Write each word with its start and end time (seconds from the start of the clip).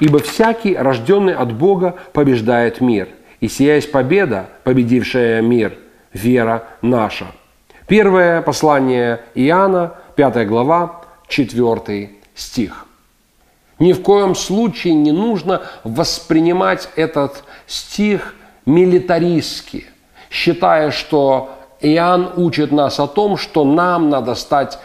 Ибо 0.00 0.18
всякий, 0.18 0.76
рожденный 0.76 1.34
от 1.34 1.52
Бога, 1.52 1.96
побеждает 2.12 2.80
мир. 2.80 3.08
И 3.40 3.48
сия 3.48 3.80
победа, 3.82 4.48
победившая 4.64 5.42
мир, 5.42 5.78
вера 6.12 6.64
наша. 6.82 7.26
Первое 7.86 8.42
послание 8.42 9.20
Иоанна, 9.34 9.94
5 10.16 10.48
глава, 10.48 11.02
4 11.28 12.10
стих. 12.34 12.86
Ни 13.78 13.92
в 13.92 14.02
коем 14.02 14.34
случае 14.34 14.94
не 14.94 15.12
нужно 15.12 15.62
воспринимать 15.82 16.88
этот 16.96 17.44
стих 17.66 18.34
милитаристски, 18.66 19.84
считая, 20.30 20.90
что 20.90 21.58
Иоанн 21.80 22.32
учит 22.36 22.72
нас 22.72 22.98
о 22.98 23.06
том, 23.06 23.36
что 23.36 23.64
нам 23.64 24.08
надо 24.08 24.34
стать 24.36 24.78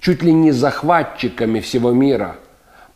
чуть 0.00 0.22
ли 0.22 0.32
не 0.32 0.52
захватчиками 0.52 1.60
всего 1.60 1.90
мира– 1.90 2.36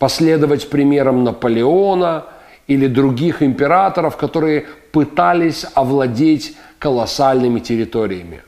последовать 0.01 0.67
примерам 0.67 1.23
Наполеона 1.23 2.25
или 2.65 2.87
других 2.87 3.43
императоров, 3.43 4.17
которые 4.17 4.65
пытались 4.91 5.63
овладеть 5.75 6.55
колоссальными 6.79 7.59
территориями. 7.59 8.41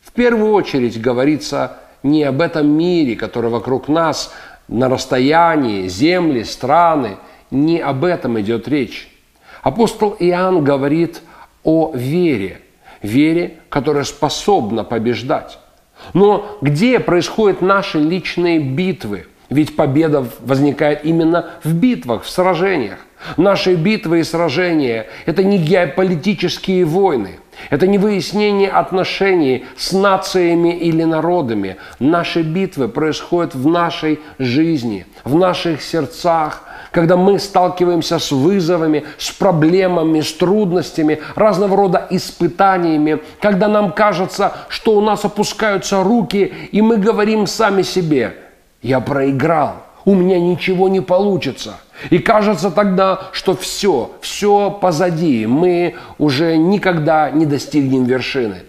В 0.00 0.12
первую 0.12 0.52
очередь 0.52 1.00
говорится 1.00 1.78
не 2.04 2.22
об 2.22 2.40
этом 2.40 2.68
мире, 2.68 3.16
который 3.16 3.50
вокруг 3.50 3.88
нас 3.88 4.32
на 4.68 4.88
расстоянии, 4.88 5.88
земли, 5.88 6.44
страны, 6.44 7.16
не 7.50 7.80
об 7.80 8.04
этом 8.04 8.40
идет 8.40 8.68
речь. 8.68 9.10
Апостол 9.64 10.14
Иоанн 10.20 10.62
говорит 10.62 11.20
о 11.64 11.90
вере, 11.96 12.60
вере, 13.02 13.58
которая 13.70 14.04
способна 14.04 14.84
побеждать. 14.84 15.58
Но 16.14 16.58
где 16.60 17.00
происходят 17.00 17.60
наши 17.60 17.98
личные 17.98 18.60
битвы– 18.60 19.26
ведь 19.52 19.76
победа 19.76 20.26
возникает 20.40 21.04
именно 21.04 21.50
в 21.62 21.74
битвах, 21.74 22.24
в 22.24 22.30
сражениях. 22.30 22.98
Наши 23.36 23.74
битвы 23.74 24.20
и 24.20 24.24
сражения– 24.24 25.06
это 25.26 25.44
не 25.44 25.58
геополитические 25.58 26.84
войны, 26.84 27.38
это 27.70 27.86
не 27.86 27.98
выяснение 27.98 28.68
отношений 28.68 29.64
с 29.76 29.92
нациями 29.92 30.76
или 30.76 31.04
народами. 31.04 31.76
Наши 32.00 32.42
битвы 32.42 32.88
происходят 32.88 33.54
в 33.54 33.68
нашей 33.68 34.18
жизни, 34.40 35.06
в 35.22 35.36
наших 35.36 35.82
сердцах, 35.82 36.64
когда 36.90 37.16
мы 37.16 37.38
сталкиваемся 37.38 38.18
с 38.18 38.32
вызовами, 38.32 39.04
с 39.18 39.30
проблемами, 39.30 40.20
с 40.20 40.32
трудностями, 40.32 41.20
разного 41.36 41.76
рода 41.76 42.06
испытаниями, 42.10 43.20
когда 43.40 43.68
нам 43.68 43.92
кажется, 43.92 44.52
что 44.68 44.96
у 44.96 45.00
нас 45.00 45.24
опускаются 45.24 46.02
руки, 46.02 46.52
и 46.72 46.82
мы 46.82 46.96
говорим 46.96 47.46
сами 47.46 47.82
себе– 47.82 48.34
я 48.82 49.00
проиграл, 49.00 49.84
у 50.04 50.14
меня 50.14 50.40
ничего 50.40 50.88
не 50.88 51.00
получится. 51.00 51.76
И 52.10 52.18
кажется 52.18 52.70
тогда, 52.70 53.28
что 53.32 53.54
все, 53.54 54.10
все 54.20 54.70
позади, 54.70 55.46
мы 55.46 55.94
уже 56.18 56.56
никогда 56.56 57.30
не 57.30 57.46
достигнем 57.46 58.04
вершины. 58.04 58.62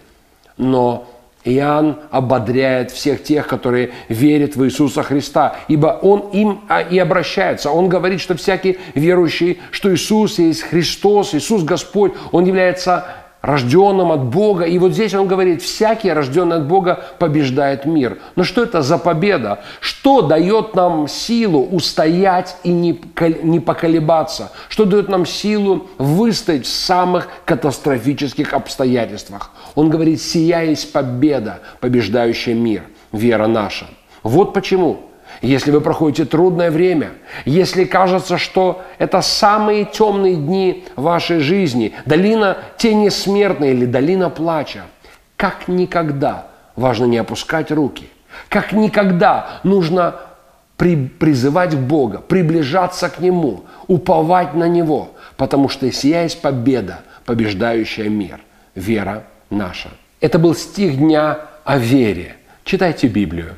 Но 0.58 1.08
Иоанн 1.44 2.00
ободряет 2.12 2.92
всех 2.92 3.24
тех, 3.24 3.48
которые 3.48 3.92
верят 4.08 4.56
в 4.56 4.64
Иисуса 4.64 5.04
Христа, 5.04 5.56
ибо 5.68 6.00
Он 6.02 6.30
им 6.32 6.62
а, 6.70 6.82
и 6.82 6.98
обращается. 7.00 7.72
Он 7.72 7.90
говорит, 7.90 8.22
что 8.22 8.36
всякий 8.36 8.78
верующий, 8.94 9.60
что 9.72 9.94
Иисус 9.94 10.40
есть 10.40 10.62
Христос, 10.62 11.34
Иисус 11.34 11.64
Господь, 11.64 12.14
Он 12.32 12.46
является 12.46 13.06
рожденным 13.44 14.14
от 14.14 14.24
Бога. 14.24 14.64
И 14.64 14.80
вот 14.80 14.94
здесь 14.94 15.14
он 15.14 15.28
говорит, 15.28 15.62
всякий 15.62 16.12
рожденный 16.12 16.56
от 16.56 16.68
Бога 16.68 17.04
побеждает 17.20 17.86
мир. 17.86 18.18
Но 18.38 18.44
что 18.46 18.64
это 18.64 18.82
за 18.82 18.98
победа? 18.98 19.60
Что 19.82 20.22
дает 20.22 20.76
нам 20.76 21.10
силу 21.10 21.62
устоять 21.62 22.56
и 22.64 22.72
не, 22.72 23.00
не 23.44 23.60
поколебаться? 23.60 24.54
Что 24.70 24.86
дает 24.86 25.10
нам 25.10 25.26
силу 25.26 25.88
выстоять 25.98 26.66
в 26.66 26.74
самых 26.74 27.28
катастрофических 27.44 28.54
обстоятельствах? 28.54 29.52
Он 29.76 29.90
говорит, 29.90 30.22
сия 30.22 30.62
есть 30.62 30.94
победа, 30.94 31.60
побеждающая 31.82 32.56
мир, 32.56 32.84
вера 33.12 33.48
наша. 33.48 33.88
Вот 34.24 34.54
почему 34.54 35.02
если 35.42 35.72
вы 35.72 35.82
проходите 35.82 36.26
трудное 36.26 36.72
время, 36.72 37.12
если 37.46 37.86
кажется, 37.86 38.38
что 38.38 38.82
это 38.98 39.22
самые 39.22 39.86
темные 39.86 40.36
дни 40.36 40.86
вашей 40.96 41.40
жизни, 41.40 41.94
долина 42.06 42.58
тени 42.78 43.10
смертной 43.10 43.72
или 43.72 43.86
долина 43.86 44.30
плача, 44.30 44.84
как 45.36 45.68
никогда 45.68 46.48
важно 46.76 47.06
не 47.06 47.18
опускать 47.18 47.72
руки, 47.72 48.10
как 48.50 48.72
никогда 48.72 49.60
нужно 49.64 50.16
при, 50.78 50.96
призывать 50.96 51.76
Бога, 51.78 52.20
приближаться 52.20 53.10
к 53.10 53.20
Нему, 53.20 53.66
уповать 53.88 54.54
на 54.54 54.68
Него, 54.68 55.12
потому 55.38 55.70
что 55.70 55.92
сия 55.92 56.24
есть 56.24 56.42
победа, 56.42 57.02
побеждающая 57.26 58.10
мир, 58.10 58.40
вера 58.76 59.24
наша. 59.50 59.90
Это 60.20 60.40
был 60.40 60.56
стих 60.56 60.98
дня 60.98 61.40
о 61.64 61.78
вере. 61.78 62.38
Читайте 62.64 63.08
Библию 63.08 63.58